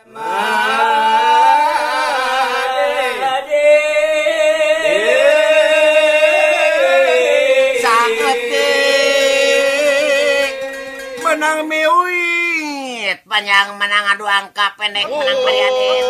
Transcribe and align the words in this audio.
menang 0.00 0.24
miwit 11.68 13.20
panjang 13.28 13.76
menang 13.76 14.16
adu 14.16 14.24
angka 14.24 14.72
pendek 14.80 15.04
menang 15.04 15.38
variatif 15.44 16.04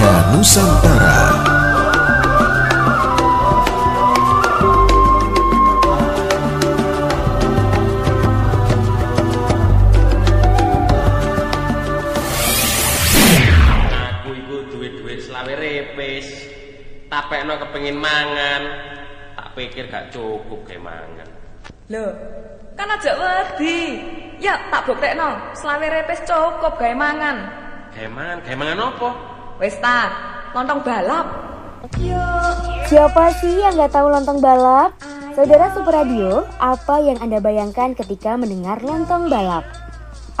Bineka 0.00 0.32
Nusantara 0.32 1.16
Aku 14.08 14.32
iku 14.40 14.56
duwe-duwe 14.72 15.20
selawe 15.20 15.52
repes. 15.52 16.48
Tapekno 17.12 17.60
kepengin 17.60 18.00
mangan. 18.00 18.62
Tak 19.36 19.52
pikir 19.52 19.84
gak 19.92 20.08
cukup 20.08 20.64
kayak 20.64 20.80
mangan. 20.80 21.28
Loh, 21.92 22.08
kan 22.72 22.88
aja 22.88 23.12
wedi. 23.20 24.00
Ya, 24.40 24.56
tak 24.72 24.88
buktekno, 24.88 25.36
selawe 25.60 25.84
repes 25.92 26.24
cukup 26.24 26.80
gawe 26.80 26.96
mangan. 26.96 27.36
Kayak 27.92 28.16
mangan, 28.16 28.38
kayak 28.48 28.56
mangan 28.64 28.80
apa? 28.96 29.29
Wis 29.60 29.76
ta, 29.76 30.08
lontong 30.56 30.80
balap. 30.80 31.28
Siapa 32.88 33.28
sih 33.44 33.60
yang 33.60 33.76
nggak 33.76 33.92
tahu 33.92 34.08
lontong 34.08 34.40
balap? 34.40 34.96
Saudara 35.36 35.68
Super 35.76 36.00
Radio, 36.00 36.48
apa 36.56 36.96
yang 37.04 37.20
Anda 37.20 37.44
bayangkan 37.44 37.92
ketika 37.92 38.40
mendengar 38.40 38.80
lontong 38.80 39.28
balap? 39.28 39.68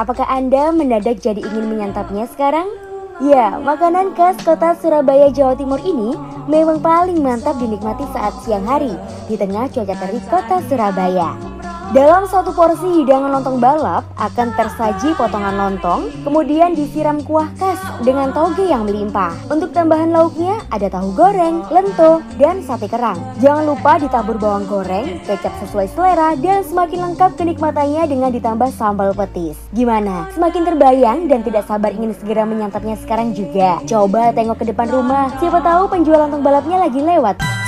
Apakah 0.00 0.24
Anda 0.24 0.72
mendadak 0.72 1.20
jadi 1.20 1.36
ingin 1.36 1.68
menyantapnya 1.68 2.32
sekarang? 2.32 2.72
Ya, 3.20 3.60
makanan 3.60 4.16
khas 4.16 4.40
kota 4.40 4.72
Surabaya, 4.80 5.28
Jawa 5.28 5.52
Timur 5.52 5.84
ini 5.84 6.16
memang 6.48 6.80
paling 6.80 7.20
mantap 7.20 7.60
dinikmati 7.60 8.08
saat 8.16 8.32
siang 8.40 8.64
hari 8.64 8.96
di 9.28 9.36
tengah 9.36 9.68
cuaca 9.68 10.00
terik 10.00 10.24
kota 10.32 10.64
Surabaya. 10.64 11.49
Dalam 11.90 12.22
satu 12.22 12.54
porsi 12.54 13.02
hidangan 13.02 13.34
lontong 13.34 13.58
balap 13.58 14.06
akan 14.14 14.54
tersaji 14.54 15.10
potongan 15.18 15.58
lontong, 15.58 16.06
kemudian 16.22 16.70
disiram 16.70 17.18
kuah 17.26 17.50
khas 17.58 17.82
dengan 18.06 18.30
toge 18.30 18.62
yang 18.62 18.86
melimpah. 18.86 19.34
Untuk 19.50 19.74
tambahan 19.74 20.14
lauknya 20.14 20.62
ada 20.70 20.86
tahu 20.86 21.10
goreng, 21.18 21.66
lento, 21.66 22.22
dan 22.38 22.62
sate 22.62 22.86
kerang. 22.86 23.18
Jangan 23.42 23.66
lupa 23.66 23.98
ditabur 23.98 24.38
bawang 24.38 24.70
goreng, 24.70 25.18
kecap 25.26 25.50
sesuai 25.66 25.90
selera, 25.90 26.38
dan 26.38 26.62
semakin 26.62 27.10
lengkap 27.10 27.34
kenikmatannya 27.34 28.06
dengan 28.06 28.30
ditambah 28.30 28.70
sambal 28.70 29.10
petis. 29.10 29.58
Gimana? 29.74 30.30
Semakin 30.30 30.62
terbayang 30.62 31.26
dan 31.26 31.42
tidak 31.42 31.66
sabar 31.66 31.90
ingin 31.90 32.14
segera 32.14 32.46
menyantapnya 32.46 33.02
sekarang 33.02 33.34
juga. 33.34 33.82
Coba 33.82 34.30
tengok 34.30 34.62
ke 34.62 34.70
depan 34.70 34.86
rumah, 34.94 35.34
siapa 35.42 35.58
tahu 35.58 35.90
penjual 35.90 36.22
lontong 36.22 36.46
balapnya 36.46 36.86
lagi 36.86 37.02
lewat. 37.02 37.59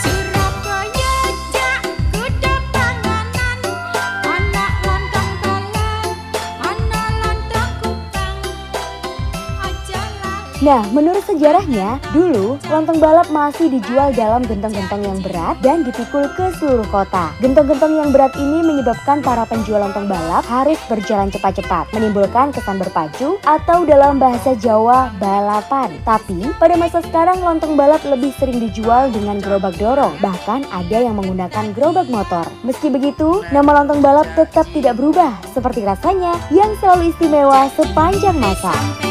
Nah, 10.63 10.79
menurut 10.95 11.27
sejarahnya, 11.27 11.99
dulu 12.15 12.55
lontong 12.71 13.03
balap 13.03 13.27
masih 13.35 13.67
dijual 13.67 14.15
dalam 14.15 14.47
gentong-gentong 14.47 15.03
yang 15.03 15.19
berat 15.19 15.59
dan 15.59 15.83
dipikul 15.83 16.23
ke 16.39 16.55
seluruh 16.55 16.87
kota. 16.87 17.35
Gentong-gentong 17.43 17.99
yang 17.99 18.15
berat 18.15 18.31
ini 18.39 18.63
menyebabkan 18.63 19.27
para 19.27 19.43
penjual 19.43 19.83
lontong 19.83 20.07
balap 20.07 20.47
harus 20.47 20.79
berjalan 20.87 21.35
cepat-cepat, 21.35 21.91
menimbulkan 21.91 22.55
kesan 22.55 22.79
berpacu 22.79 23.43
atau 23.43 23.83
dalam 23.83 24.23
bahasa 24.23 24.55
Jawa 24.55 25.11
balapan. 25.19 25.99
Tapi, 26.07 26.55
pada 26.63 26.79
masa 26.79 27.03
sekarang 27.03 27.43
lontong 27.43 27.75
balap 27.75 28.07
lebih 28.07 28.31
sering 28.39 28.63
dijual 28.63 29.11
dengan 29.11 29.43
gerobak 29.43 29.75
dorong, 29.83 30.15
bahkan 30.23 30.63
ada 30.71 30.95
yang 30.95 31.19
menggunakan 31.19 31.75
gerobak 31.75 32.07
motor. 32.07 32.47
Meski 32.63 32.87
begitu, 32.87 33.43
nama 33.51 33.83
lontong 33.83 33.99
balap 33.99 34.31
tetap 34.39 34.71
tidak 34.71 34.95
berubah, 34.95 35.35
seperti 35.51 35.83
rasanya 35.83 36.39
yang 36.55 36.71
selalu 36.79 37.11
istimewa 37.11 37.67
sepanjang 37.75 38.39
masa. 38.39 39.11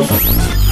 Thank 0.00 0.62
you. 0.62 0.67